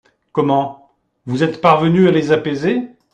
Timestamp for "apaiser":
2.31-2.87